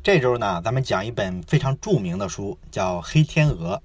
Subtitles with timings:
[0.00, 3.76] 这周呢，咱们讲一本非常著名的书，叫《黑天鹅》。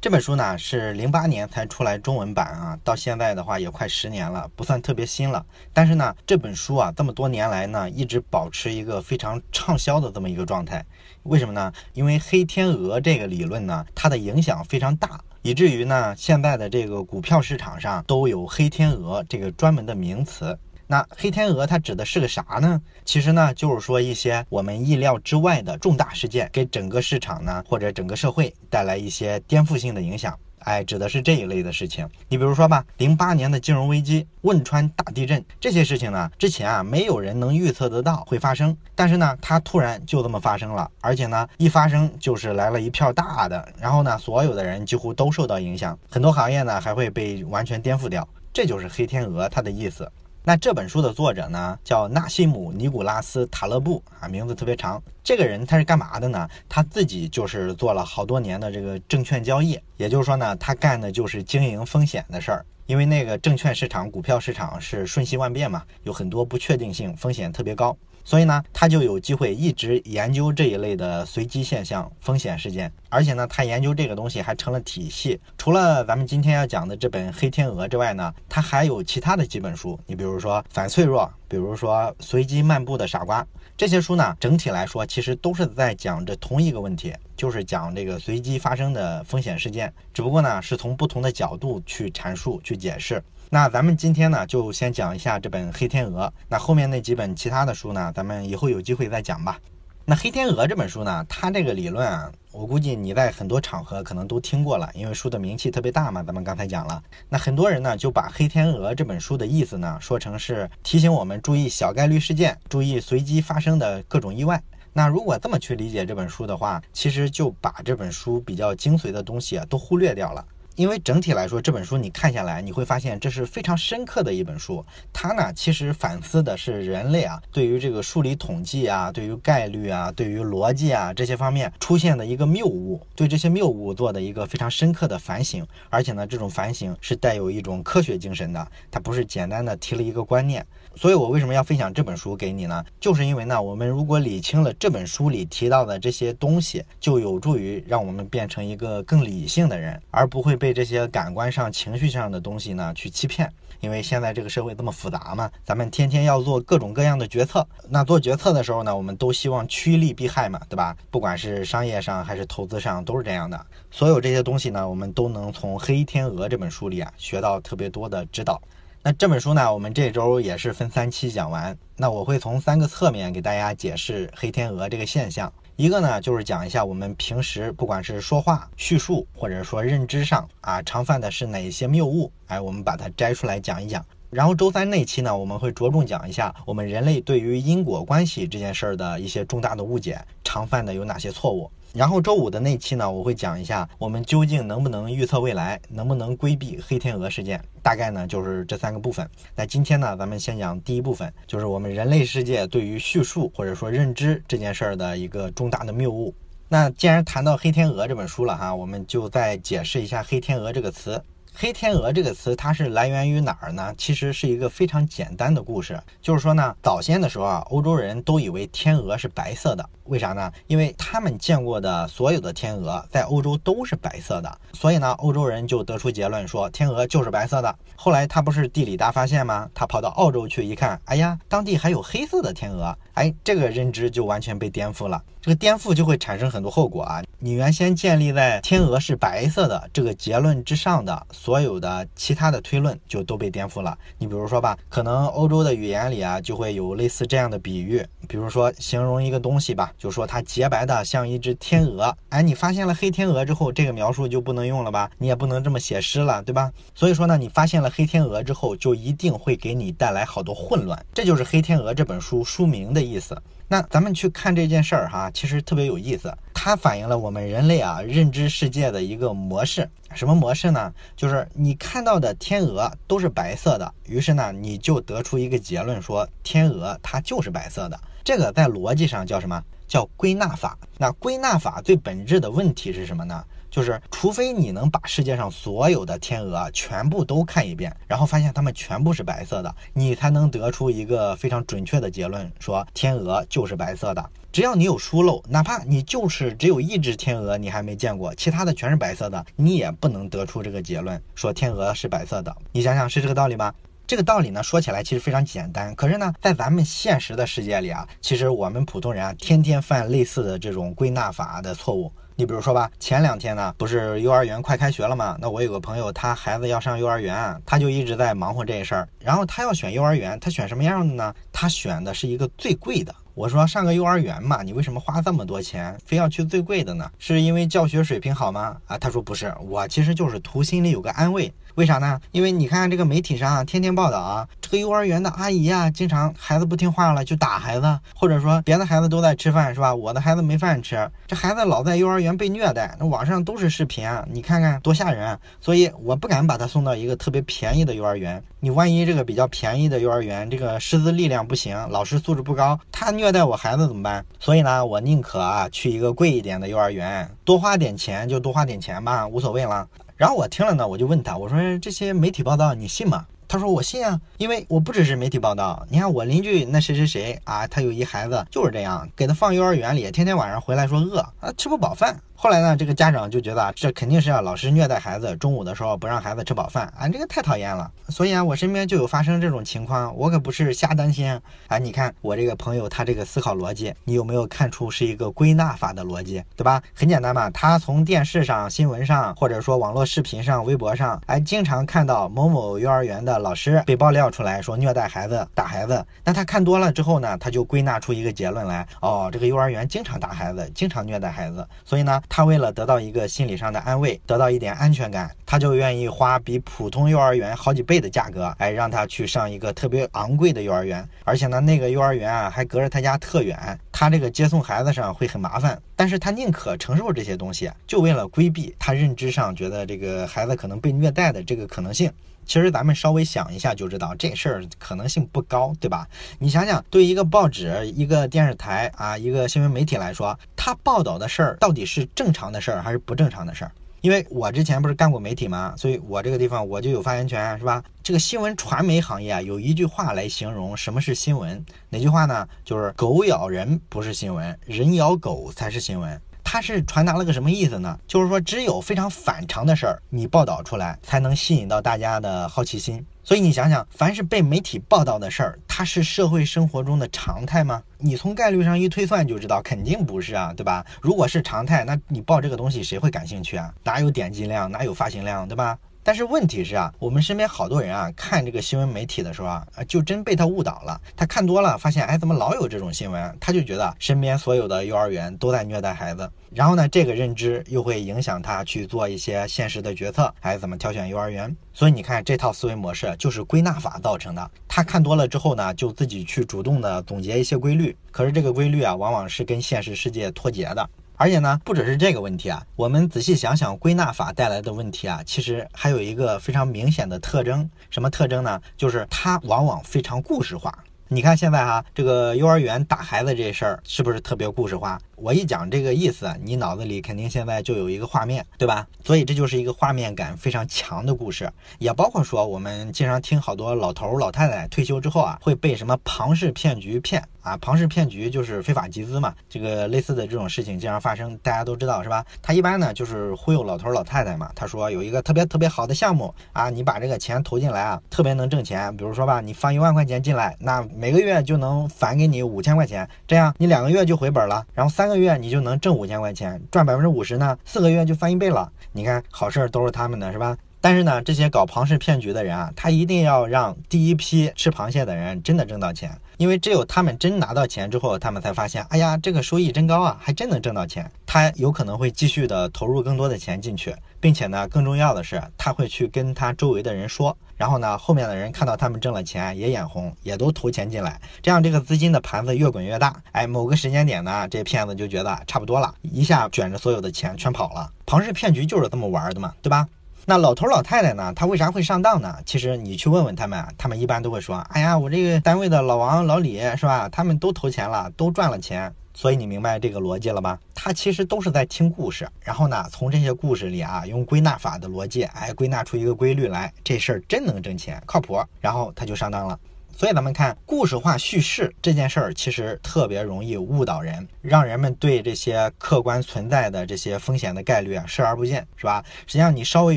[0.00, 5.44] 这本书呢是零八年才出来中文版啊，到现在的话也快十年了，不算特别新了。
[5.72, 10.84] 但是呢，这本书啊这么多年来呢，一直保持一个非常畅销的这么一个状态。
[11.24, 11.70] 为什么呢？
[11.92, 20.58] 因为黑天鹅这个理论呢，它的影响非常大，以至于呢，现在的这个股票市场上都有黑天鹅这个专门的名词。
[20.90, 22.80] 那黑天鹅它指的是个啥呢？
[23.04, 30.36] 其实呢，就是说一些我们意料之外的重大事件，给整个市场呢或者整个社会带来一些颠覆性的影响。
[30.60, 32.08] 哎，指的是这一类的事情。
[32.28, 48.26] 你比如说吧，零八年的金融危机、汶川大地震这些事情呢，之前啊没有人能预测得到会发生，但是呢，它突然就这么发生了，而且呢，一发生就是来了一票大的，然后呢，所有的人几乎都受到影响，很多行业呢还会被完全颠覆掉。
[48.52, 50.10] 这就是黑天鹅它的意思。
[50.48, 54.98] 那这本书的作者呢，叫纳西姆·尼古拉斯·塔勒布啊，名字特别长。
[55.22, 56.48] 这个人他是干嘛的呢？
[56.66, 62.64] 他自己就是做了好多年的这个证券交易，也就是说呢，他干的就是经营风险的事儿。
[62.86, 67.94] 因为那个证券市场、股票市场是瞬息万变嘛，有很多不确定性，风险特别高。
[68.28, 75.40] 所以呢，他就有机会一直研究这一类的随机现象、风险事件，而且呢，他研究这个东西还成了体系。
[75.56, 79.98] 除了咱们今天要讲的这本《黑天鹅》之外呢，他还有其他的几本书。
[80.04, 83.42] 你比如说《反脆弱》，比如说《随机漫步的傻瓜》，
[83.78, 93.24] 这些书呢，整体来说其实都是在讲着同一个问题，就是讲这个随机发生的风险事件，只不过呢，是从不同的角度去阐述、去解释。
[93.50, 96.26] 那咱们今天呢，就先讲一下这本《黑天鹅》。
[96.50, 99.58] 那后面那几本其他的书呢，咱们以后有机会再讲吧。
[100.04, 106.22] 那《黑天鹅》这本书呢，它这个理论啊，我估计你在很多场合可能都听过了，因为书的名气特别大嘛。
[106.22, 114.62] 咱们刚才讲了，那很多人呢就把《黑天鹅》这本书的意思呢说成是提醒我们注意小概率事件，注意随机发生的各种意外。
[114.92, 120.44] 那如果这么去理解这本书的话，其实就把这本书比较精髓的东西啊都忽略掉了。
[120.78, 124.84] 因为整体来说，这本书你看下来，你会发现这是非常深刻的一本书。
[125.12, 135.66] 它呢，其实反思的是人类啊，对于这个数理统计啊，对于概率啊，对于逻辑啊这些方面出现的一个谬误，对这些谬误做的一个非常深刻的反省。
[135.90, 140.64] 而且呢，这种反省是带有一种科学精神的，它不是简单的提了一个观念。
[140.98, 142.84] 所以我为什么要分享这本书给你呢？
[142.98, 150.78] 就是因为呢，我们如果理清了这本书里提到的这些东西，就有助于让我们变成一个更理性的人，而不会被。
[150.78, 157.66] 这些感官上、情绪上的东西呢去欺骗，因为现在这个社会这么复杂嘛，咱们天天要做各种各样的决策。
[157.88, 160.96] 那做决策的时候呢，我们都希望趋利避害嘛，对吧？
[161.10, 163.60] 不管是商业上还是投资上，都是这样的。
[163.90, 168.62] 所有这些东西呢，我们都能从《黑天鹅》这本书里啊学到特别多的指导。
[169.08, 171.74] 那这本书呢，我们这周也是分三期讲完。
[171.96, 175.50] 那我会从三个侧面给大家解释黑天鹅这个现象。
[175.76, 184.04] 一个呢，就是讲一下我们平时不管是说话、叙述，或者说认知上啊，常犯的是哪一些谬误，哎，我们把它摘出来讲一讲。
[184.28, 191.70] 然后周三那期呢，我们会着重讲一下我们人类对于因果关系这件事儿的一些重大的误解，常犯的有哪些错误。
[191.94, 197.62] 然后周五的那期呢，我会讲一下我们究竟能不能预测未来，能不能规避黑天鹅事件。
[197.82, 199.28] 大概呢就是这三个部分。
[199.56, 206.34] 那今天呢，咱们先讲第一部分，就是我们人类世界对于叙述或者说认知这件事儿的一个重大的谬误。
[206.68, 211.20] 那既然谈到《黑天鹅》这本书了哈，我们就再解释一下“黑天鹅”这个词。
[211.60, 213.92] 黑天鹅这个词，它是来源于哪儿呢？
[213.98, 220.52] 其实是一个非常简单的故事，就是说呢，早先的时候啊，欧洲人都以为天鹅是白色的，为啥呢？
[220.68, 227.74] 因为他们见过的所有的天鹅在欧洲都是白色的，所以呢，欧洲人就得出结论说天鹅就是白色的。
[227.96, 229.68] 后来他不是地理大发现吗？
[229.74, 235.20] 他跑到澳洲去一看，哎呀，当地还有黑色的天鹅，哎，这个认知就完全被颠覆了。
[235.40, 237.22] 这个颠覆就会产生很多后果啊！
[237.38, 241.26] 你原先建立在天鹅是白色的这个结论之上的。
[241.32, 243.96] 所有的其他的推论就都被颠覆了。
[244.18, 252.14] 你比如说吧，可能欧洲的语言里啊，就会有类似这样的比喻，比如说形容一个东西吧，就说它洁白的像一只天鹅。
[252.28, 255.10] 哎，你发现了黑天鹅之后，这个描述就不能用了吧？
[255.18, 256.70] 你也不能这么写诗了，对吧？
[256.94, 261.02] 所以说呢，你发现了黑天鹅之后，就一定会给你带来好多混乱。
[261.14, 263.40] 这就是《黑天鹅》这本书书名的意思。
[263.70, 266.34] 那咱们去看这件事儿哈，其实特别有意思。
[266.54, 269.88] 它反映了我们人类啊认知世界的一个模式。
[270.14, 270.92] 什么模式呢？
[271.16, 278.00] 就是你看到的天鹅都是白色的，于是呢，你就得出一个结论，说天鹅它就是白色的。
[278.24, 279.62] 这个在逻辑上叫什么？
[279.86, 280.78] 叫归纳法。
[280.98, 283.44] 那归纳法最本质的问题是什么呢？
[283.70, 294.30] 就是除非你能把世界上所有的天鹅全部都看一遍，然后发现它们全部是白色的，你才能得出一个非常准确的结论，说天鹅就是白色的。
[294.50, 302.56] 只要你有疏漏，哪怕你就是只有一只天鹅你还没见过，其他的全是白色的，你也不能得出这个结论，说天鹅是白色的。
[302.72, 303.74] 你想想是这个道理吧？
[304.06, 312.10] 这个道理呢，说起来其实非常简单，可是呢，在咱们现实的世界里啊，其实我们普通人啊，天天犯类似的这种归纳法的错误。
[312.38, 315.36] 你比如说吧，前两天呢，不是幼儿园快开学了吗？
[315.40, 319.08] 那我有个朋友，他孩子要上幼儿园，他就一直在忙活这事儿。
[319.18, 321.34] 然后他要选幼儿园，他选什么样的呢？
[321.52, 323.12] 他选的是一个最贵的。
[323.34, 327.10] 我说上个幼儿园嘛，你为什么花这么多钱，非要去最贵的呢？
[327.18, 328.76] 是因为教学水平好吗？
[328.86, 331.52] 啊，他说不是，我其实就是图心里有个安慰。
[331.78, 332.20] 为啥呢？
[332.32, 339.94] 因为你看这个媒体上啊天天报道啊，这个幼儿园的阿姨啊，经常孩子不听话了就打孩子，或者说别的孩子都在吃饭是吧？
[339.94, 345.38] 我的孩子没饭吃，这孩子老在幼儿园被虐待，那网上都是视频啊，你看看多吓人。
[345.60, 354.26] 所以我不敢把他送到一个特别便宜的幼儿园，你万一这个比较便宜的幼儿园，这个师资力量不行，老师素质不高，他虐待我孩子怎么办？
[354.40, 359.86] 所以呢，我宁可啊去一个贵一点的幼儿园，多花点钱就多花点钱吧，无所谓了。
[360.18, 363.24] 然后我听了呢，我就问他，我说这些媒体报道你信吗？
[363.46, 372.20] 他说我信啊，因为我不只是媒体报道，你看我邻居那谁谁谁啊，他有一孩子就是这样，给他放幼儿园里，天天晚上回来说饿啊，吃不饱饭。
[372.40, 377.90] 后来呢，这个家长就觉得啊这肯定是要老师虐待孩子，中午的时候不让孩子吃饱饭啊，这个太讨厌了。
[378.10, 381.28] 所以啊，我身边就有发生这种情况，我可不是瞎担心
[381.66, 381.78] 啊。
[381.78, 386.80] 你看我这个朋友他这个思考逻辑，你有没有看出是一个归纳法的逻辑，对吧？
[386.94, 396.06] 很简单嘛，他从电视上、新闻上，或者说网络视频上、微博上，哎，经常看到某某幼儿园的老师被爆料出来说虐待孩子、打孩子。
[396.22, 402.22] 那他看多了之后呢，他就归纳出一个结论来，哦，这个幼儿园经常打孩子，经常虐待孩子，所以呢。
[402.28, 411.06] 他为了得到一个心理上的安慰，得到一点安全感，他就愿意花比普通幼儿园好几倍的价格，哎，让他去上一个特别昂贵的幼儿园。
[411.24, 415.80] 而且呢，那个幼儿园啊，还隔着他家特远，他这个接送孩子上会很麻烦。
[415.98, 422.08] 但是他宁可承受这些东西，就为了规避他认知上觉得这个孩子可能被虐待的这个可能性。
[422.46, 426.06] 其实咱们稍微想一下就知道，这事儿可能性不高，对吧？
[426.38, 433.72] 你想想，对一个报纸、一个电视台啊、一个新闻媒体来说，他报道的事儿到底是正常的事儿还是不正常的事儿？
[434.00, 435.74] 因为我之前不是干过媒体嘛？
[435.76, 437.82] 所以我这个地方我就有发言权，是吧？
[438.02, 442.48] 这个新闻传媒行业啊，有一句话来形容什么是新闻，哪句话呢？
[442.64, 446.20] 就是狗咬人不是新闻，人咬狗才是新闻。
[446.44, 447.98] 它是传达了个什么意思呢？
[448.06, 453.04] 就是说，只有非常反常的事儿，你报道出来，才能吸引到大家的好奇心。
[453.28, 457.82] 所以你想想，凡是被媒体报道的事儿，它是社会生活中的常态吗？
[457.98, 460.82] 你从概率上一推算就知道，肯定不是啊，对吧？
[461.02, 463.70] 如果是常态，那你报这个东西谁会感兴趣啊？
[463.84, 465.76] 哪有点击量，哪有发行量，对吧？
[466.08, 470.98] 但是问题是啊，我们身边好多人啊，看这个新闻媒体的时候啊，就真被他误导了。
[471.14, 473.36] 他看多了，发现哎，怎么老有这种新闻？
[473.38, 476.26] 他就觉得身边所有的幼儿园都在虐待孩子。
[476.54, 481.54] 然后呢，这个认知又会影响他去做一些现实的决策，还怎么挑选幼儿园？
[481.74, 484.50] 所以你看，这套思维模式就是归纳法造成的。
[484.66, 487.94] 他看多了之后呢，就自己去主动的总结一些规律。
[488.10, 490.88] 可是这个规律啊，往往是跟现实世界脱节的。
[491.20, 498.60] 而且呢，不只是这个问题啊，我们仔细想想，归纳法带来的问题啊，其实还有一个非常明显的特征，什么特征呢？
[498.76, 500.72] 就是它往往非常故事化。
[501.10, 505.00] 你看现在哈，这个幼儿园打孩子这事儿，是不是特别故事化？
[505.16, 508.86] 我一讲这个意思，你脑子里肯定现在就有一个画面，对吧？
[509.02, 517.56] 所以这就是一个画面感非常强的故事，也包括说我们经常听好多老头老太太退休之后啊，会被什么庞氏骗局骗啊？
[517.56, 522.24] 庞氏骗局就是非法集资嘛，这个类似的这种事情经常发生，大家都知道是吧？
[522.42, 528.94] 他一般呢就是忽悠老头老太太嘛，他说有一个特别特别好的项目啊，你把这个钱投进来啊，特别能挣钱。
[528.96, 535.08] 比如说吧，你放一万块钱进来，那每个月就能返给你五千块钱，这样你两个月就回本了，然后三。
[535.08, 538.70] 个月你就能挣五千块钱，赚百分之五十呢，四个月就翻一倍了。
[538.92, 540.54] 你看好事儿都是他们的，是吧？
[540.80, 551.10] 但是呢，这些搞庞氏骗局的人啊，他一定要让第一批吃螃蟹的人真的挣到钱，因为只有他们真拿到钱之后，他们才发现，哎呀，这个收益真高啊，还真能挣到钱。
[551.26, 557.36] 他有可能会继续的投入更多的钱进去，并且呢，更重要的是，他会去跟他周围的人说。
[557.56, 563.20] 然后呢，后面的人看到他们挣了钱，也眼红，也都投钱进来，这样这个资金的盘子越滚越大。
[563.32, 567.90] 哎，某个时间点呢，这骗子就觉得差不多了，一下卷着所有的钱全跑了。
[568.06, 569.88] 庞氏骗局就是这么玩的嘛，对吧？
[570.30, 572.36] 那老头老太太呢，他为啥会上当呢？
[572.44, 577.08] 其实你去问问他们，他们一般都会说：哎呀，我这个单位的老王老李是吧？
[577.08, 578.92] 他们都投钱了，都赚了钱。
[579.14, 580.58] 所以你明白这个逻辑了吧？
[580.74, 589.58] 他其实都是在听故事，然后呢，从这些故事里啊，用归纳法的逻辑，哎，归纳出一个规律来，这事儿真能挣钱，靠谱，然后他就上当了。
[589.98, 599.04] 所以咱们看故事化叙事这件事儿，其实特别容易误导人，让人们对这些客观存在的这些风险的概率啊视而不见，是吧？
[599.26, 599.96] 实际上你稍微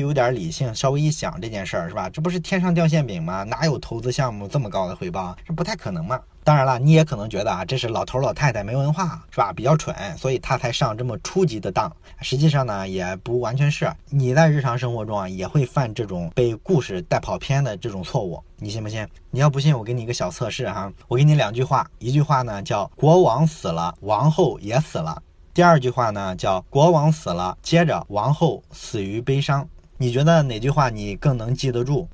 [0.00, 2.10] 有点理性，稍微一想这件事儿，是吧？
[2.10, 3.44] 这不是天上掉馅饼吗？
[3.44, 5.36] 哪有投资项目这么高的回报？
[5.46, 6.20] 这不太可能嘛。
[6.44, 9.52] 当然了，你也可能觉得啊，这是老头老太太没文化，是吧？
[9.52, 11.90] 比较蠢，所以他才上这么初级的当。
[12.20, 13.88] 实际上呢，也不完全是。
[14.10, 18.42] 你在日常生活中啊，也会犯这种被故事带跑偏的这种错误。
[18.56, 19.06] 你信不信？
[19.30, 20.92] 你要不信，我给你一个小测试哈。
[21.06, 25.22] 我给你两句话，一句话呢叫“国王死了，王后也死了”，
[25.54, 29.66] 第二句话呢叫“国王死了，接着王后死于悲伤”。
[29.96, 32.08] 你觉得哪句话你更能记得住？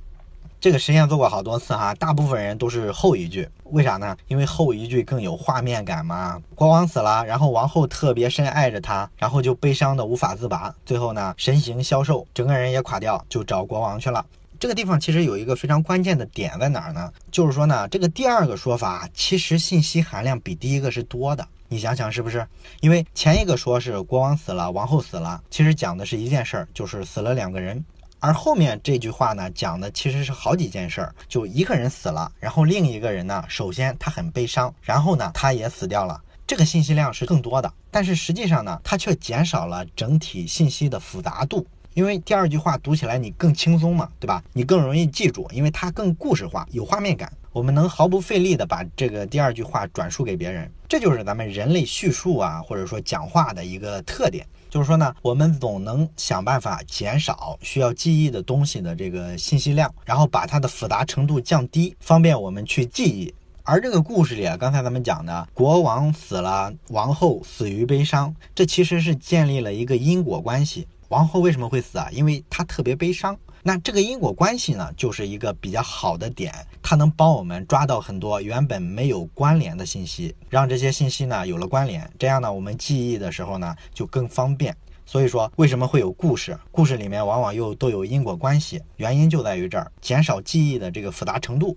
[0.61, 4.17] 这个实验做过好多次哈，大部分人都是后一句，为啥呢？
[4.27, 6.37] 因为后一句更有画面感嘛。
[6.57, 14.27] 国王死了，然后王后特别深爱着他，然后就悲伤的无法自拔，最后呢神形消瘦，整个人也垮掉，就找国王去了。
[14.59, 17.13] 这个地方其实有一个非常关键的点在哪儿呢？
[17.31, 21.47] 就是说呢，这个第二个说法其实信息含量比第一个是多的。
[21.69, 22.45] 你想想是不是？
[22.81, 27.85] 因为前一个说是国王死了，王后死了，其实讲的是一件事儿，就是死了两个人。
[28.21, 41.67] 而后面这句话呢，讲的其实是好几件事儿，就一个人死了，然后另一个人呢，首先他很悲伤，然后呢，他也死掉了，这个信息量是更多的，但是实际上呢，它却减少了整体信息的复杂度，
[41.99, 44.41] 因为第二句话读起来你更轻松嘛，对吧？
[44.53, 54.47] 你更容易记住，因为它更故事化，有画面感，我们能毫不费力地把这个第二句话转述给别人，这就是咱们人类叙述啊，或者说讲话的一个特点。
[54.71, 63.35] 就是说呢，我们总能想办法减少需要记忆的东西的这个信息量，然后把它的复杂程度降低，方便我们去记忆。
[63.65, 70.87] 而这个故事里啊，刚才咱们讲的国王死了，王后死于悲伤，这其实是建立了一个因果关系。
[71.09, 72.09] 王后为什么会死啊？
[72.13, 73.37] 因为她特别悲伤。
[73.63, 84.75] 那这个因果关系呢，就是一个比较好的点，它能帮我们抓到很多原本没有关联的信息，让这些信息呢有了关联，这样呢我们记忆的时候呢就更方便。
[85.05, 86.57] 所以说，为什么会有故事？
[86.71, 91.77] 故事里面往往又都有因果关系，原因就在于这儿，减少记忆的这个复杂程度。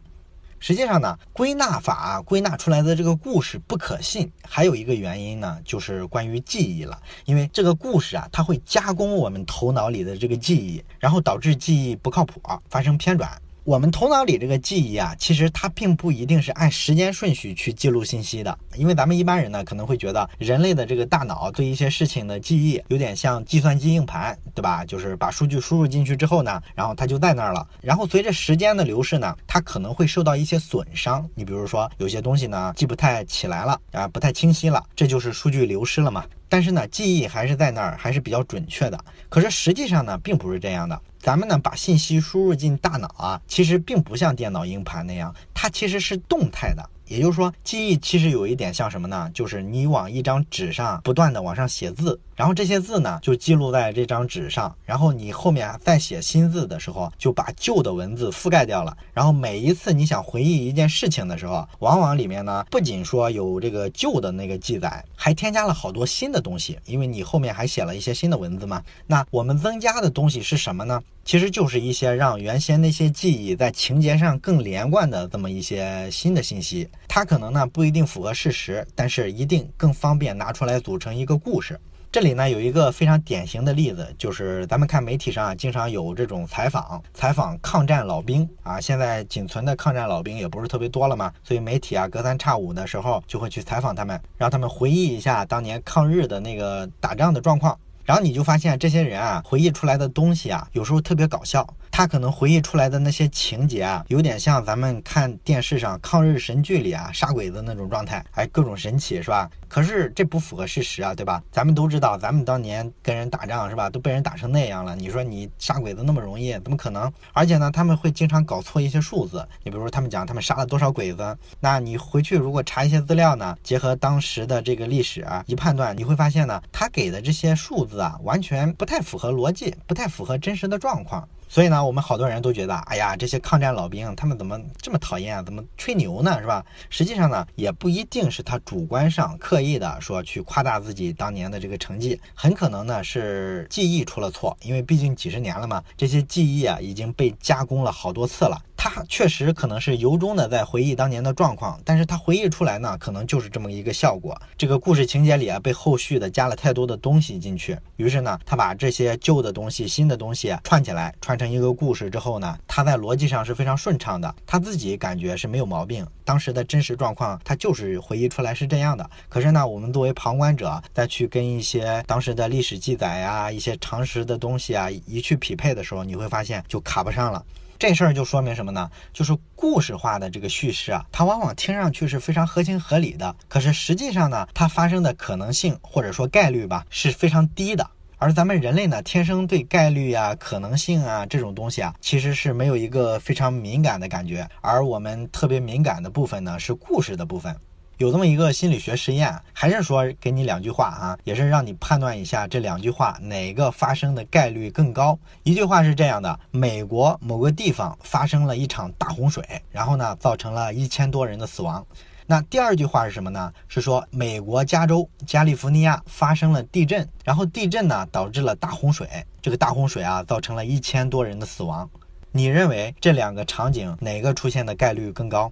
[0.61, 7.01] 实际上呢，归纳法归纳出来的这个故事不可信，还有一个原因呢，就是关于记忆了。
[7.25, 12.39] 因为这个故事啊，它会加工我们头脑里的这个记忆，然后导致记忆不靠谱，
[12.69, 13.29] 发生偏转。
[13.63, 24.83] 我们头脑里这个记忆啊，其实它并不一定是按时间顺序去记录信息的，因为咱们一般人呢可能会觉得，人类的这个大脑对一些事情的记忆有点像计算机硬盘，对吧？
[24.83, 31.29] 就是把数据输入进去之后呢，然后它就在那儿了，然后随着时间的流逝呢，它可能会受到一些损伤。
[31.35, 36.25] 你比如说有些东西呢记不太起来了啊，不太清晰了，这就是数据流失了嘛。
[36.51, 38.99] 但是呢，记忆还是在那儿，还是比较准确的。
[39.29, 41.01] 可是实际上呢，并不是这样的。
[41.17, 46.83] 咱们呢，把信息输入进大脑啊，其实并不像电脑硬盘那样，它其实是动态的。
[47.05, 49.31] 也就是说，记忆其实有一点像什么呢？
[49.33, 58.97] 就是你往一张纸上不断的往上写字，然后这些字呢就记录在这张纸上，然后你后面再写新字的时候，就把旧的文字覆盖掉了。
[59.13, 68.81] 然后每一次你想回忆一件事情的时候，往往里面呢不仅说有这个旧的那个记载，还添加了好多新的东西，因为你后面还写了一些新的文字嘛。
[69.05, 70.99] 那我们增加的东西是什么呢？
[71.23, 81.79] 其实就是一些让原先那些记忆在情节上更连贯的这么一些新的信息，它可能呢不一定符合事实，但是一定更方便拿出来组成一个故事。
[82.11, 97.79] 这里呢有一个非常典型的例子，就是咱们看媒体上啊经常有这种采访，采访抗战老兵啊，现在仅存的抗战老兵也不是特别多了嘛，所以媒体啊隔三差五的时候就会去采访他们，让他们回忆一下当年抗日的那个打仗的状况。
[98.03, 101.65] 然后你就发现这些人啊，回忆出来的东西啊，有时候特别搞笑。
[101.91, 109.49] 他可能回忆出来的那些情节啊，有点像咱们看电视上抗日神剧里啊杀鬼子那种状态，哎，各种神奇是吧？
[109.67, 111.41] 可是这不符合事实啊，对吧？
[111.51, 114.95] 咱们都知道，咱们当年跟人打仗是吧，都被人打成那样了。
[114.95, 117.11] 你说你杀鬼子那么容易，怎么可能？
[117.33, 119.47] 而且呢，他们会经常搞错一些数字。
[119.63, 131.27] 你比如说，他们讲他们杀了多少鬼子，那你回去如果查一些资料呢，结合当时的这个历史啊，一判断，你会发现呢，他给的这些数字啊，完全不太符合逻辑，不太符合真实的状况。
[131.51, 135.43] 所以呢，我们好多人都觉得，哎呀，这些抗战老兵他们怎么这么讨厌啊？
[135.43, 136.39] 怎么吹牛呢？
[136.39, 136.65] 是吧？
[136.89, 148.57] 实际上呢，也不一定是他主观上刻意的说去夸大自己当年的这个成绩，很可能呢是记忆出了错，因为毕竟几十年了嘛，这些记忆啊已经被加工了好多次了。
[148.83, 154.35] 他确实可能是由衷的在回忆当年的状况，但是他回忆出来呢，可能就是这么一个效果。
[154.57, 166.03] 这个故事情节里啊，被后续的加了太多的东西进去，于是呢，他把这些旧的东西、新的东西串起来，串成一个故事之后呢，他在逻辑上是非常顺畅的，他自己感觉是没有毛病。
[166.25, 169.07] 当时的真实状况，他就是回忆出来是这样的。
[169.29, 177.45] 可是呢，我们作为旁观者，再去跟一些当时的历史记载呀、一些常识的东西啊一去匹配的时候，你会发现就卡不上了。
[177.81, 178.87] 这事儿就说明什么呢？
[179.11, 187.89] 就是故事化的这个叙事啊，它往往听上去是非常合情合理的，可是实际上呢，它发生的可能性或者说概率吧是非常低的。
[188.19, 197.55] 而咱们人类呢，天生对概率啊、可能性啊这种东西啊，其实是没有一个非常敏感的感觉，而我们特别敏感的部分呢，是故事的部分。
[198.01, 205.15] 有这么一个心理学实验，还是说给你两句话啊，也是让你判断一下这两句话哪个发生的概率更高。
[205.43, 211.85] 一句话是这样的：美国某个地方发生了一场大洪水，然后呢，造成了一千多人的死亡。
[212.25, 213.53] 那第二句话是什么呢？
[213.67, 219.07] 是说美国加州加利福尼亚发生了地震，然后地震呢导致了大洪水，
[219.43, 221.87] 这个大洪水啊造成了一千多人的死亡。
[222.31, 225.51] 你认为这两个场景哪个出现的概率更高？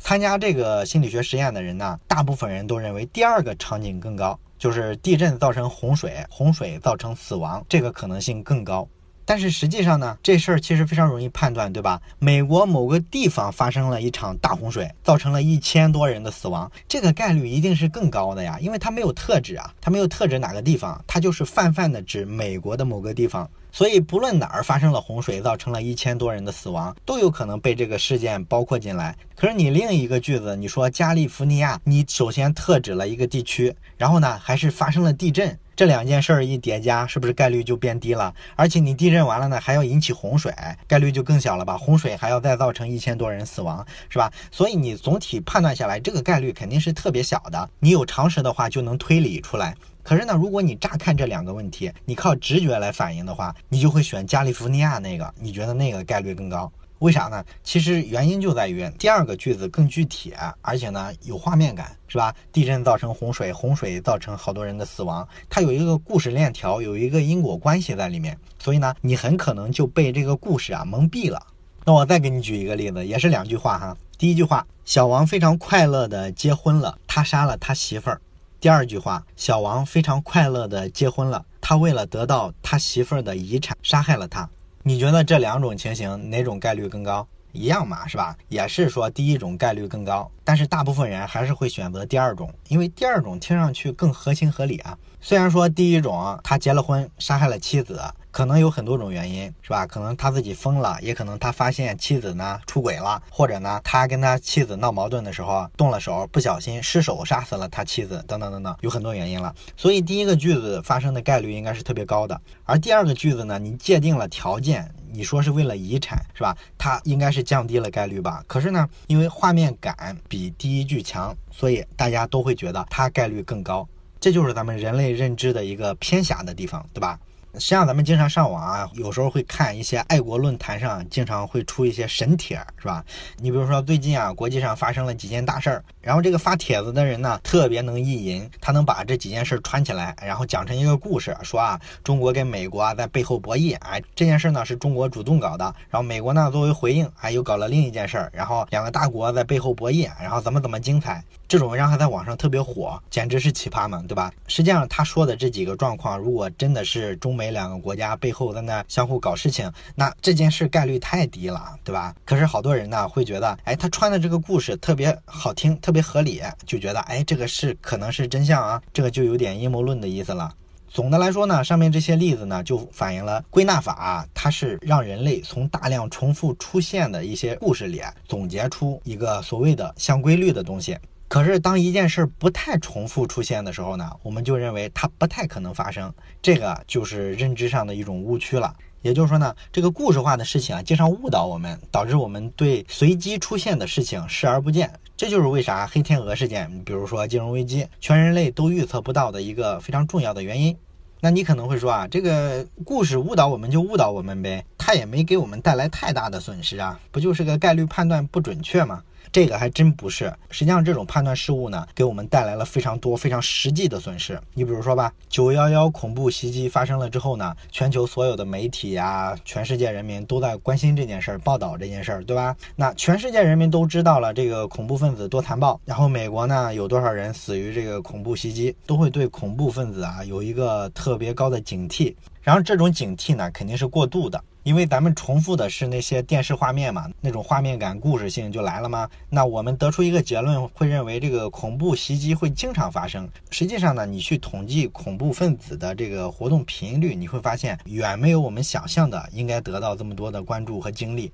[0.00, 8.88] 参加这个心理学实验的人呢，大部分人都认为第二个场景更高，就是地震造成洪水，洪水造成死亡，这个可能性更高。
[9.26, 12.00] 但是实际上呢，这事儿其实非常容易判断，对吧？
[12.18, 23.48] 美国某个地方发生了一场大洪水，造成了一千多人的死亡，这个概率一定是更高的呀，因为它没有特指啊，它没有特指哪个地方，它就是泛泛的指美国的某个地方。
[23.72, 29.16] 所以，不论哪儿发生了洪水，造成了一千多人的死亡，都有可能被这个事件包括进来。
[29.36, 38.34] 可是你另一个句子，你说加利福尼亚，你首先特指了一个地区，然后呢，还是发生了地震，这两件事儿一叠加，是不是概率就变低了？
[38.54, 40.52] 而且你地震完了呢，还要引起洪水，
[40.86, 41.78] 概率就更小了吧？
[41.78, 44.30] 洪水还要再造成一千多人死亡，是吧？
[44.50, 47.70] 所以你总体判断下来，这个概率肯定是特别小的。
[47.78, 49.74] 你有常识的话，就能推理出来。
[50.02, 56.70] 可是呢，如果你乍看这两个问题，你靠直觉来反应的话，你就会选加利福尼亚那个，你觉得那个概率更高？
[57.00, 57.42] 为啥呢？
[57.64, 62.34] 其实原因就在于第二个句子更具体，而且呢有画面感，是吧？
[62.52, 71.40] 地震造成洪水，洪水造成好多人的死亡，它有一个故事链条，有一个因果关系在里面，所以呢，你很可能就被这个故事啊蒙蔽了。
[71.86, 73.96] 那我再给你举一个例子，也是两句话哈。
[74.18, 78.20] 第一句话，小王非常快乐的结婚了，他杀了他媳妇儿。
[78.60, 84.46] 第二句话，小王非常快乐的结婚了，他为了得到他媳妇儿的遗产，杀害了他。
[84.82, 87.26] 你觉得这两种情形哪种概率更高？
[87.52, 88.36] 一样嘛，是吧？
[88.50, 94.98] 也是说第一种概率更高，但是大部分人还是会选择第二种，因为第二种听上去更合情合理啊。
[95.20, 98.00] 虽然说第一种他结了婚，杀害了妻子。
[98.32, 99.84] 可能有很多种原因，是吧？
[99.84, 109.52] 可能他自己疯了，也可能他发现妻子呢出轨了，或者呢他跟他妻子闹矛盾的时候动了手，不小心失手杀死了他妻子，等等等等，有很多原因了。
[109.76, 116.56] 所以第一个句子发生的概率应该是特别高的，而第二个句子呢，你界定了条件，你说是为了遗产，是吧？
[116.78, 118.44] 它应该是降低了概率吧？
[118.46, 123.88] 可是呢，因为画面感比第一句强，所以大家都会觉得它概率更高。
[124.20, 127.18] 这就是咱们人类认知的一个偏狭的地方，对吧？
[127.54, 133.04] 实际上，咱们经常上网啊，有时候会看一些爱国论坛上经常会出一些神帖，是吧？
[133.38, 151.22] 你比如说最近啊，国际上发生了几件大事儿，然后这个发帖子的人呢，特别能意淫，他能把这几件事串起来，然后讲成一个故事，说啊，中国跟美国啊在背后博弈，哎，这件事呢是中国主动搞的，然后美国呢作为回应，哎又搞了另一件事儿，然后两个大国在背后博弈，然后怎么怎么精彩。
[151.48, 154.32] 这种文章还在网上特别火，简直是奇葩嘛，对吧？
[154.46, 162.14] 实际上他说的这几个状况，如果真的是中美两个国家背后在那相互搞事情，那这件事概率太低了，对吧？
[162.26, 170.52] 可是好多人呢会觉得，哎，他穿的这个故事特别好听，特别合理，就觉得，哎，这个事可能是真相啊，这个就有点阴谋论的意思了。
[170.86, 180.98] 总的来说呢，上面这些例子呢，就反映了归纳法，啊它是让人类从大量重复出现的一些故事里总结出一个所谓的像规律的东西。
[181.30, 186.12] 可是，当一件事不太重复出现的时候呢，我们就认为它不太可能发生，
[186.42, 188.74] 这个就是认知上的一种误区了。
[189.00, 194.92] 也就是说呢，这个故事化的事情啊，经常误导我们，导致我们对随机出现的事情视而不见。
[195.16, 200.76] 这就是为啥黑天鹅事件，比如说金融危机，全人类都预测不到的一个非常重要的原因。
[201.20, 209.04] 那你可能会说啊，这个故事误导我们就误导我们呗，它也没给我们带来太大的损失啊，不就是个概率判断不准确吗？
[209.32, 210.32] 这个还真不是。
[210.50, 214.40] 实际上，这种判断失误呢，给我们带来了非常多非常实际的损失。
[214.54, 222.56] 你比如说吧，九幺幺恐怖袭击发生了之后呢，全球所有的媒体呀，全世界人民都在关心这件事儿，报道这件事儿，对吧？
[222.76, 232.14] 那全世界人民都知道了这个恐怖分子多残暴，然后美国呢有多少人死于这个恐怖袭击，都会对恐怖分子啊有一个特别高的警惕。
[232.42, 234.42] 然后这种警惕呢，肯定是过度的。
[234.62, 239.08] 因为咱们重复的是那些电视画面嘛，那种画面感、故事性就来了吗？
[239.30, 243.28] 那我们得出一个结论，会认为这个恐怖袭击会经常发生。
[243.50, 251.32] 实际上呢，你去统计恐怖分子的这个活动频率，你会发现远没有我们想象的应该得到这么多的关注和精力。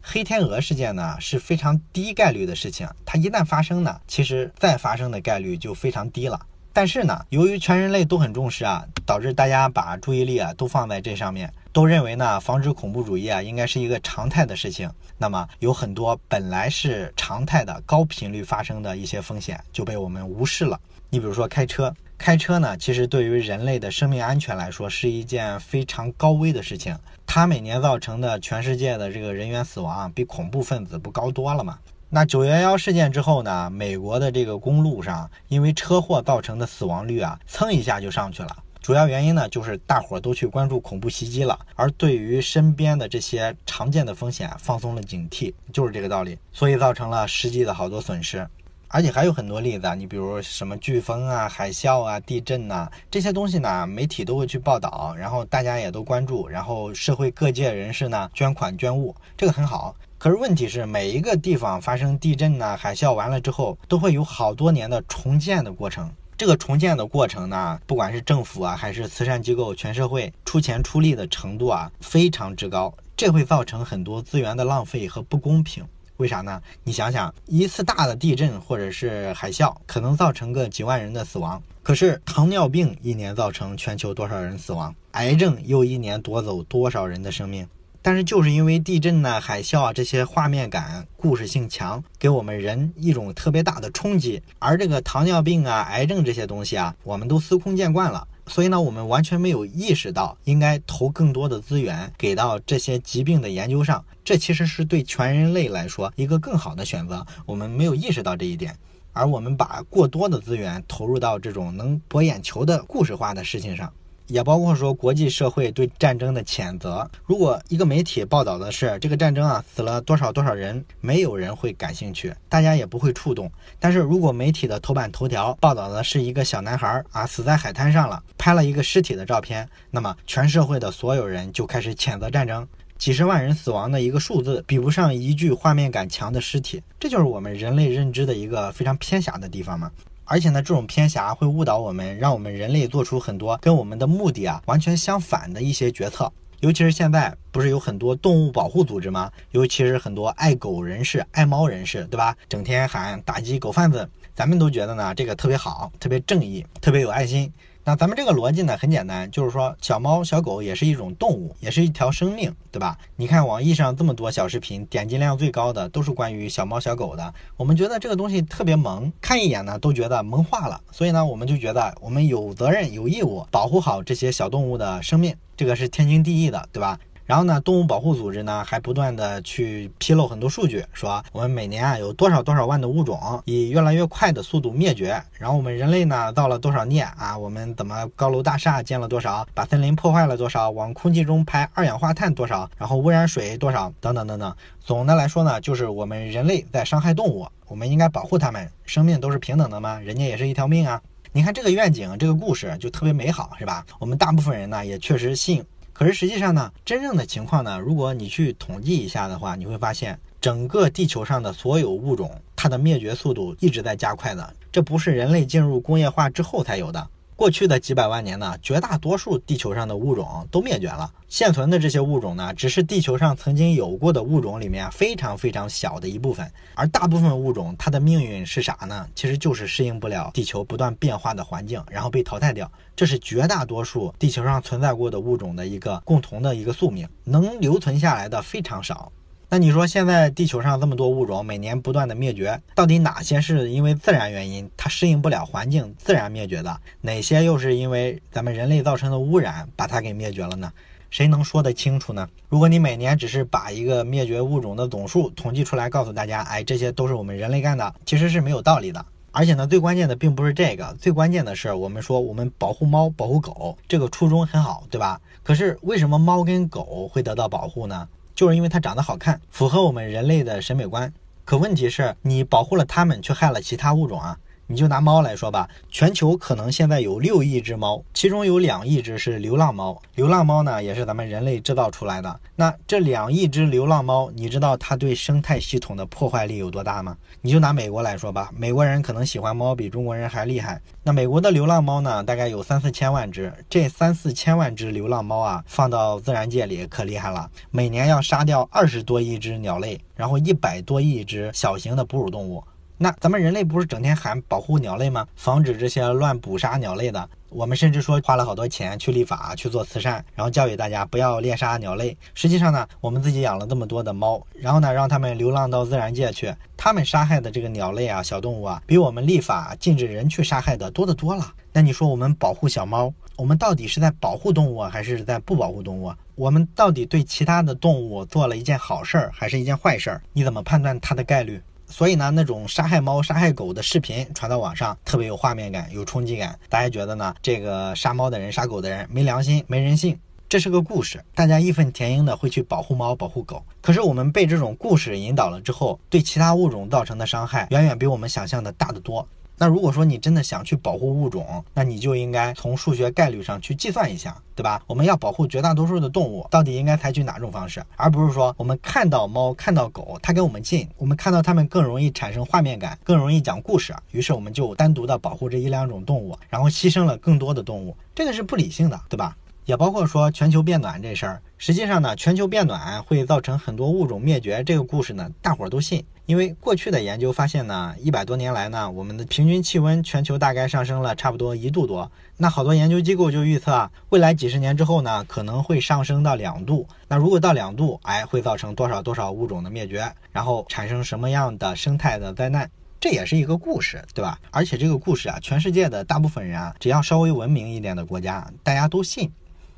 [0.00, 6.40] 黑天鹅事件呢是非常低概率的事情，它一旦发生呢，其实再发生的概率就非常低了。
[6.72, 11.52] 但是呢，由于全人类都很重视啊，导致大家把注意力啊都放在这上面。
[11.72, 14.90] 都认为呢，防止恐怖主义啊，应该是一个常态的事情。
[15.16, 20.78] 那么有很多本来是常态的高频率发生的一些风险就被我们无视了。
[21.08, 26.94] 你比如说开车，开车呢，其实对于人类的生命安全来说是一件非常高危的事情。
[27.26, 31.78] 它每年造成的全世界的这个人员死亡，比恐怖分子不高多了吗？
[32.14, 38.54] 那九幺幺事件之后呢，美国的这个公路上因为车祸造成的死亡率啊，蹭一下就上去了。
[38.82, 48.46] 主要原因呢，就是大伙儿都去关注恐怖袭击了，而对于身边的这些常见的风险放松了警惕，就是这个道理，所以造成了实际的好多损失。
[48.88, 59.96] 而且还有很多例子啊，你比如什么飓风啊、海啸啊、地震呐，这些东西呢，媒体都会去报道，然后大家也都关注，然后社会各界人士呢捐款捐物，这个很好。
[60.22, 66.08] 可是问题是，每一个地方发生地震呐、海啸完了之后，都会有好多年的重建的过程。
[66.38, 72.94] 这个重建的过程呢，不管是政府啊，还是慈善机构，全社会出钱出力的程度啊，非常之高。
[73.16, 75.84] 这会造成很多资源的浪费和不公平。
[76.18, 76.62] 为啥呢？
[76.84, 81.60] 你想想，一次大的地震或者是海啸，可能造成个几万人的死亡。
[81.82, 84.94] 可是糖尿病一年造成全球多少人死亡？
[85.14, 87.66] 癌症又一年夺走多少人的生命？
[88.04, 94.42] 但是就是因为地震呐、海啸啊这些画面感、故事性强，给我们人一种特别大的冲击。
[94.58, 104.04] 而这个糖尿病啊、癌症这些东西啊，我们都司空见惯了，所以呢，我们完全没有意识到应该投更多的资源给到这些疾病的研究上。
[104.24, 107.24] 这其实是对全人类来说一个更好的选择。
[107.46, 108.76] 我们没有意识到这一点，
[109.12, 113.92] 而我们把过多的资源投入到这种能博眼球的故事化的事情上。
[114.32, 117.08] 也包括说国际社会对战争的谴责。
[117.26, 123.50] 如果一个媒体报道的是这个战争啊死了多少多少人，没有人会感兴趣，大家也不会触动。
[123.78, 132.66] 但是如果媒体的头版头条报道的是一个小男孩啊死在海滩上了，拍了一个尸体的照片，那么全社会的所有人就开始谴责战争。
[132.96, 136.80] 几十万人死亡的一个数字，比不上一具画面感强的尸体。
[137.00, 139.90] 这就是我们人类认知的一个非常偏狭的地方嘛。
[140.24, 146.32] 而且呢，这种偏狭会误导我们，让我们人类做出很多跟我们的目的啊完全相反的一些决策。
[146.60, 149.30] 尤其是现在，不是有很多动物保护组织吗？
[149.50, 152.36] 尤其是很多爱狗人士、爱猫人士，对吧？
[152.48, 157.52] 整天喊打击狗贩子，咱们都觉得呢这个特别好，特别正义，特别有爱心。
[157.84, 162.96] 那咱们这个逻辑呢很简单，就是说小猫小狗也是一种动物，也是一条生命，对吧？
[163.16, 167.34] 你看网易上这么多小视频，点击量最高的都是关于小猫小狗的。
[167.56, 176.96] 我们觉得这个东西特别萌，看一眼呢都觉得萌化了，所以呢我们就觉得我们有责任有义务保护好这些小动物的生命，这个是天经地义的，对吧？
[177.24, 187.36] 然后呢，动物保护组织呢还不断的去披露很多数据，说我们每年啊有多少多少万的物种以越来越快的速度灭绝，然后我们人类呢造了多少孽啊？
[187.38, 194.54] 我们怎么高楼大厦建了多少，把森林破坏了多少，往空气中排二氧化碳多少，然后污染水多少，等等等等。
[194.80, 200.00] 总的来说呢，就是我们人类在伤害动物，我们应该保护它们，生命都是平等的吗？
[200.00, 201.00] 人家也是一条命啊！
[201.34, 203.86] 你看这个愿景，这个故事就特别美好，是吧？
[203.98, 205.64] 我们大部分人呢也确实信。
[205.92, 214.54] 可是实际上呢，真正的情况呢，如果你去统计一下的话，你会发现整个地球上的所有物种，它的灭绝速度一直在加快的。
[214.72, 217.08] 这不是人类进入工业化之后才有的。
[217.34, 221.10] 过去的几百万年呢，绝大多数地球上的物种都灭绝了。
[221.28, 226.48] 现存的这些物种呢，只是地球上曾经有过的物种里面非常非常小的一部分。
[226.74, 229.08] 而大部分物种，它的命运是啥呢？
[229.14, 232.70] 其实就是适应不了地球不断变化的环境，然后被淘汰掉。
[232.94, 239.10] 这是绝大多数地球上存在过的物种的一个共同的一个宿命，能留存下来的非常少。
[239.54, 246.74] 那你说现在地球上这么多物种每年不断的灭绝，到底哪些是因为自然原因它适应不了环境自然灭绝的？
[247.02, 250.72] 哪些又是因为咱们人类造成的污染把它给灭绝了呢？
[251.10, 252.26] 谁能说得清楚呢？
[252.48, 259.04] 如果你每年只是把一个灭绝物种的总数统计出来，告诉大家，哎，这些都是我们人类干的，其实是没有道理的。
[259.32, 265.20] 而且呢，最关键的并不是这个，最关键的是我们说我们保护猫、保护狗，这个初衷很好，对吧？
[265.42, 268.08] 可是为什么猫跟狗会得到保护呢？
[268.34, 271.12] 就是因为它长得好看，符合我们人类的审美观。
[271.44, 274.38] 可问题是，你保护了它们，却害了其他物种啊！
[274.66, 280.00] 你就拿猫来说吧，全球可能现在有六亿只猫，其中有两亿只是流浪猫。
[280.14, 282.40] 流浪猫呢，也是咱们人类制造出来的。
[282.56, 287.16] 那这两亿只流浪猫，你知道它对生态系统的破坏力有多大吗？
[287.42, 290.80] 你就拿美国来说吧，美国人可能喜欢猫比中国人还厉害。
[291.02, 293.52] 那美国的流浪猫呢，大概有三四千万只。
[293.68, 302.62] 这三四千万只流浪猫啊，放到自然界里可厉害了，每年要杀掉二十多亿只鸟类，然后一百多亿只小型的哺乳动物。
[303.02, 305.26] 那咱们人类不是整天喊保护鸟类吗？
[305.34, 307.28] 防止这些乱捕杀鸟类的。
[307.48, 312.16] 我们甚至说花了好多钱去立法、去做慈善，然后教育大家不要猎杀鸟类。
[312.32, 321.52] 实际上呢，我们自己养了这么多的猫，然后呢，让它们流浪到自然界去，它们杀害的这个鸟类啊、小动物啊，比我们立法禁止人去杀害的多得多了。
[321.72, 326.14] 那你说我们保护小猫，我们到底是在保护动物，还是在不保护动物？
[326.36, 330.22] 我们到底对其他的动物做了一件好事儿，还是一件坏事儿？
[330.32, 331.60] 你怎么判断它的概率？
[331.92, 336.58] 所以呢，那种杀害猫、杀害狗的视频传到网上，特别有画面感、有冲击感。
[336.70, 337.34] 大家觉得呢？
[337.42, 340.18] 这个杀猫的人、杀狗的人没良心、没人性。
[340.48, 343.62] 这是个故事，大家义愤填膺的会去保护猫、保护狗。
[343.80, 349.26] 可是我们被这种故事引导了之后，对其他物种造成的伤害远远比我们想象的大得多。
[349.62, 354.82] 那如果说你真的想去保护物种，那你就应该从数学概率上去计算一下，对吧？
[354.88, 357.80] 我们要保护绝大多数的动物，到底应该采取哪种方式？
[357.94, 369.36] 而不是说我们看到猫、看到狗，它跟我们近，我们看到它们更容易产生画面感，更容易讲故事，于是我们就单独的保护这一两种动物，然后牺牲了更多的动物，这个是不理性的，对吧？
[369.64, 376.04] 也包括说全球变暖这事儿，实际上呢，全球变暖会造成很多物种灭绝，这个故事呢，大伙儿都信。
[376.26, 382.10] 因为过去的研究发现呢，一百多年来呢，我们的平均气温全球大概上升了差不多一度多。
[382.36, 386.86] 那好多研究机构就预测啊，未来几十年之后呢，可能会上升到两度。
[387.08, 392.70] 那如果到两度，哎，会造成多少多少物种的灭绝，然后产生什么样的生态的灾难？
[393.00, 394.38] 这也是一个故事，对吧？
[394.52, 399.28] 而且这个故事啊，全世界的大部分人啊，只要稍微文明一点的国家，大家都信。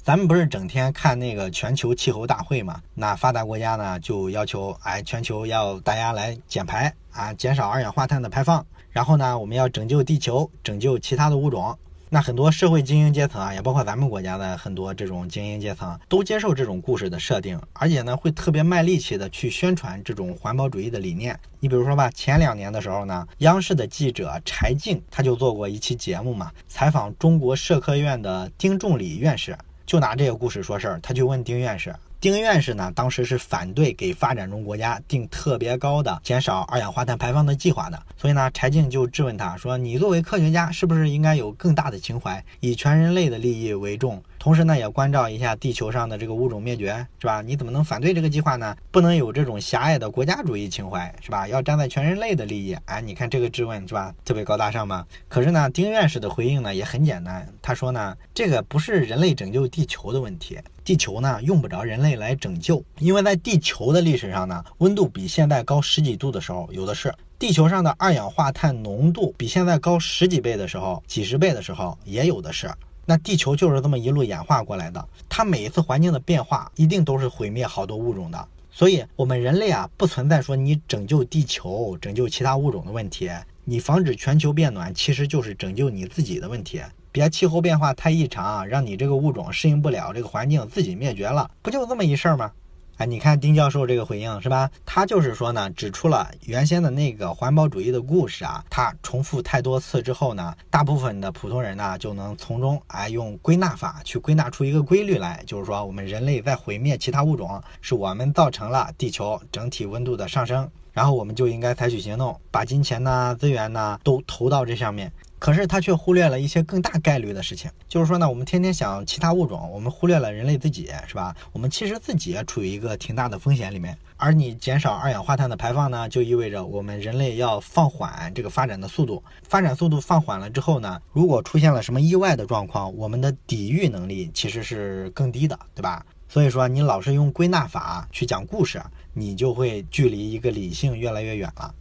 [0.04, 2.78] 咱们不是整天看那个全球气候大会嘛？
[2.92, 8.66] 那发达国家呢就要求，哎，全球要大家来减排啊，减少二氧化碳的排放。
[8.90, 11.74] 然后呢，我们要拯救地球，拯救其他的物种。
[12.10, 21.34] 那很多社会精英阶层啊，也包括咱们国家的很多这种精英阶层，都接受这种故事的设定，而且呢，会特别卖力气的去宣传这种环保主义的理念。
[21.60, 29.56] 你比如说吧，前两年的时候呢，央视的记者柴静他就做过一期节目嘛，采访中国社科院的丁仲礼院士。
[29.86, 47.40] 就拿这个故事说事儿，他就问丁院士，丁院士呢，当时是反对给发展中国家定特别高的减少二氧化碳排放的计划的，所以呢，柴静就质问他说：“你作为科学家，是不是应该有更大的情怀，以全人类的利益为重？”同时呢，也关照一下地球上的这个物种灭绝，是吧？
[47.40, 48.76] 你怎么能反对这个计划呢？
[48.90, 51.48] 不能有这种狭隘的国家主义情怀，是吧？
[51.48, 52.76] 要站在全人类的利益。
[52.84, 54.14] 哎，你看这个质问是吧？
[54.22, 55.06] 特别高大上吗？
[55.28, 72.70] 可是呢，丁院士的回应呢也很简单，他说呢，这个不是人类拯救地球的问题，地球呢用不着人类来拯救，因为在地球的历史上呢，温度比现在高十几度的时候有的是，地球上的二氧化碳浓度比现在高十几倍的时候，几十倍的时候也有的是。
[73.06, 78.48] 那地球就是这么一路演化过来的，它每一次环境的变化一定都是毁灭好多物种的。
[78.70, 83.30] 所以，我们人类啊，不存在说你拯救地球、拯救其他物种的问题，
[83.64, 86.80] 你防止全球变暖，其实就是拯救你自己的问题。
[87.12, 92.50] 别气候变化太异常，让你这个物种适应不了这个环境，自己灭绝了，不就这么一事儿吗？
[92.96, 94.70] 哎，你看丁教授这个回应是吧？
[94.86, 115.12] 他就是说呢，指出了原先的那个环保主义的故事啊，他重复太多次之后呢，大部分的普通人呢就能从中哎用归纳法去归纳出一个规律来，就是说我们人类在毁灭其他物种，是我们造成了地球整体温度的上升，然后我们就应该采取行动，把金钱呐、资源呐都投到这上面。
[115.44, 121.36] 可是他却忽略了一些更大概率的事情，就是说呢，我们天天想其他物种，我们忽略了人类自己，是吧？
[121.52, 123.94] 我们其实自己也处于一个挺大的风险里面。
[124.16, 129.22] 而你减少二氧化碳的排放呢，就意味着我们人类要放缓这个发展的速度。
[129.46, 136.06] 发展速度放缓了之后呢，如果出现了什么意外的状况，我们的抵御能力其实是更低的，对吧？
[136.26, 141.74] 所以说，你老是用归纳法去讲故事，你就会距离一个理性越来越远了。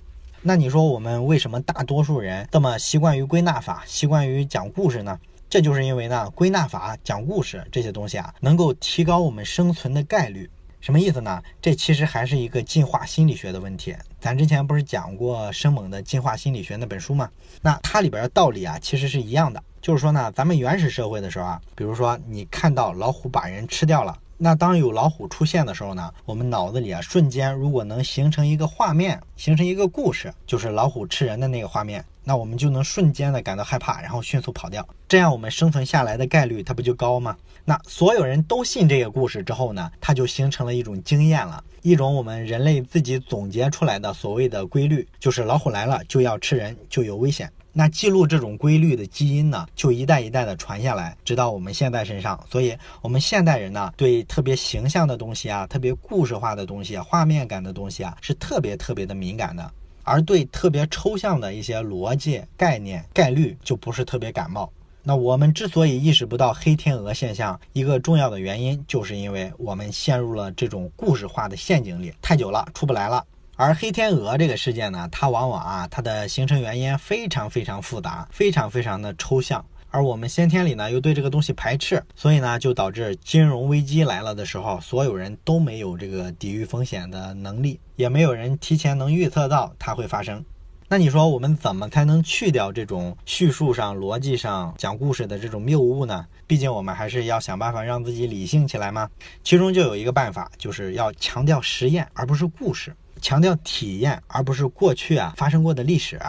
[0.45, 5.17] 那你说我们为什么大多数人这么习惯于归纳法，习惯于讲故事呢？
[5.49, 10.49] 这就是因为呢，归纳法、讲故事这些东西啊，能够提高我们生存的概率。
[10.81, 11.41] 什么意思呢？
[11.61, 13.95] 这其实还是一个进化心理学的问题。
[14.19, 17.29] 咱之前不是讲过生猛的进化心理学那本书吗？
[17.61, 19.63] 那它里边的道理啊，其实是一样的。
[19.81, 24.17] 就是说呢，咱们原始社会的时候啊，比如说你看到老虎把人吃掉了。
[24.37, 34.85] 那当有老虎出现的时候呢，我们脑子里啊瞬间如果能形成一个画面，形成一个故事，就是老虎吃人的那个画面，那我们就能瞬间的感到害怕，然后迅速跑掉。
[35.07, 37.37] 这样我们生存下来的概率它不就高吗？
[37.63, 47.49] 那所有人都信这个故事之后呢，它就形成了一种经验了，一种我们人类自己总结出来的所谓的规律，就是老虎来了就要吃人，就有危险。
[47.75, 52.39] 那记录这种规律的基因呢，就一代一代的传下来，直到我们现在身上。
[52.47, 59.63] 所以，我们现代人呢，对特别形象的东西啊，特别故事化的东西，画面感的东西啊，是特别特别的敏感的；
[60.03, 64.71] 而对特别抽象的一些逻辑概念、概率，就不是特别感冒。
[65.01, 73.25] 那我们之所以意识不到黑天鹅现象，一个重要的原因，就是因为我们陷入了这种故事化的陷阱里太久了，出不来了。
[73.55, 79.63] 而黑天鹅这个事件呢，它往往啊，它的形成原因非常非常复杂，非常非常的抽象。
[79.91, 90.43] 而我们先天里呢，又对这个东西排斥，所以呢，就导致金融危机来了的时候，所有人都没有这个抵御风险的能力，也没有人提前能预测到它会发生。
[90.89, 96.25] 那你说我们怎么才能去掉这种叙述上、逻辑上讲故事的这种谬误呢？
[96.47, 99.07] 毕竟我们还是要想办法让自己理性起来嘛。
[99.43, 102.95] 其中就有一个办法，就是要强调实验，而不是故事。
[103.23, 106.19] 强调体验，而不是过去啊发生过的历史，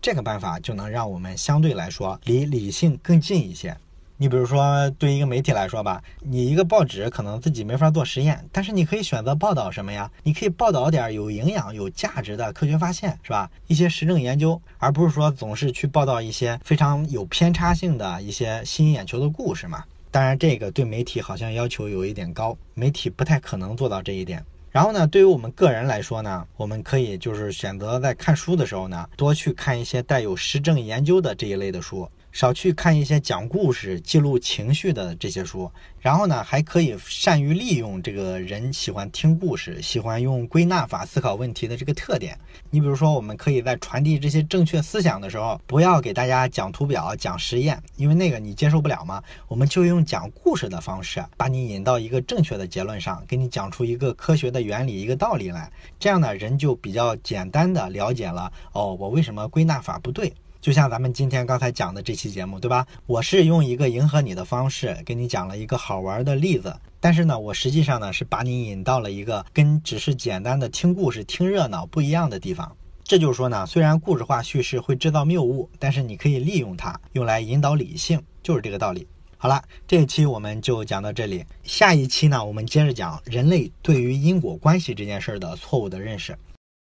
[0.00, 3.76] 这个办法就能让我们相对来说离理性更近一些。
[4.16, 10.10] 你比如说，对一个媒体来说吧，你一个报纸可能自己没法做实验，但是你可以选择报道什么呀？
[10.22, 13.50] 你可以报道点有营养、有价值的科学发现，是吧？
[13.66, 19.84] 一些实证研究，而不是说总是去报道一些非常有偏差性的一些吸引眼球的故事嘛。
[20.10, 24.42] 当然，这个对媒体好像要求有一点高，媒体不太可能做到这一点。
[24.78, 32.08] 然后呢，对于我们个人来说呢，我们可以就是选择在看书的时候呢，多去看一些带有实证研究的这一类的书。
[32.30, 42.38] 少去看一些讲故事、记录情绪的这些书，然后呢，还可以善于利用这个人喜欢听故事、喜欢用归纳法思考问题的这个特点。
[42.70, 49.22] 你比如说，我们可以在传递这些正确思想的时候，不要给大家讲图表、讲实验，因为那个你接受不了嘛。
[49.48, 55.70] 我们就用讲故事的方式，把你引到一个正确的结论上，给你讲出一个科学的原理、一个道理来。
[55.98, 60.32] 这样呢，人就比较简单的了解了哦，我为什么归纳法不对。
[60.68, 62.86] 就像咱们今天刚才讲的这期节目，对吧？
[63.06, 72.70] 我是用一个迎合你的方式给你讲了一个好玩的例子，但是呢，我实际上呢是把你引到了一个跟只是简单的听故事、听热闹不一样的地方。
[73.02, 79.08] 这就是说呢，虽然故事化叙事会制造谬误，但是你可以利用它用来引导理性，就是这个道理。
[79.38, 86.36] 好了，这一期我们就讲到这里，下一期呢，我们接着讲人类对于因果关系这件事儿的错误的认识。